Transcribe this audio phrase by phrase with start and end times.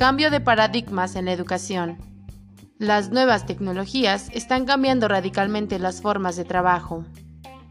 [0.00, 1.98] Cambio de paradigmas en la educación.
[2.78, 7.04] Las nuevas tecnologías están cambiando radicalmente las formas de trabajo.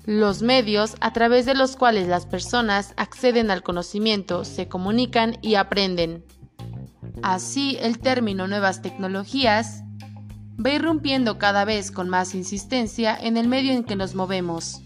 [0.06, 5.56] Los medios a través de los cuales las personas acceden al conocimiento, se comunican y
[5.56, 6.24] aprenden.
[7.24, 9.82] Así, el término nuevas tecnologías
[10.64, 14.84] va irrumpiendo cada vez con más insistencia en el medio en que nos movemos.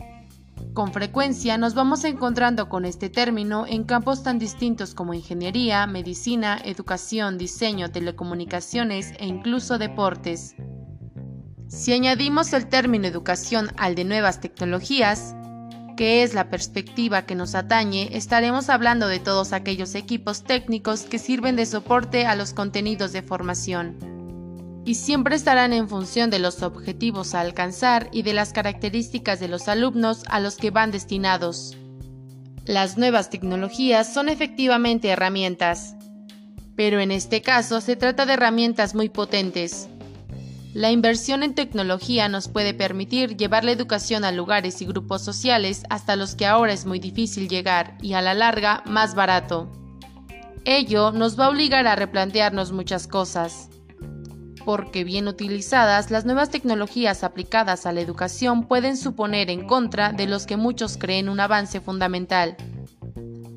[0.74, 6.60] Con frecuencia nos vamos encontrando con este término en campos tan distintos como ingeniería, medicina,
[6.64, 10.56] educación, diseño, telecomunicaciones e incluso deportes.
[11.68, 15.36] Si añadimos el término educación al de nuevas tecnologías,
[15.96, 21.20] que es la perspectiva que nos atañe, estaremos hablando de todos aquellos equipos técnicos que
[21.20, 24.13] sirven de soporte a los contenidos de formación
[24.86, 29.48] y siempre estarán en función de los objetivos a alcanzar y de las características de
[29.48, 31.78] los alumnos a los que van destinados.
[32.66, 35.96] Las nuevas tecnologías son efectivamente herramientas,
[36.76, 39.88] pero en este caso se trata de herramientas muy potentes.
[40.74, 45.84] La inversión en tecnología nos puede permitir llevar la educación a lugares y grupos sociales
[45.90, 49.72] hasta los que ahora es muy difícil llegar y a la larga más barato.
[50.66, 53.70] Ello nos va a obligar a replantearnos muchas cosas
[54.66, 60.28] porque bien utilizadas, las nuevas tecnologías aplicadas a la educación pueden suponer en contra de
[60.28, 62.56] los que muchos creen un avance fundamental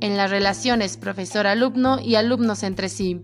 [0.00, 3.22] en las relaciones profesor-alumno y alumnos entre sí.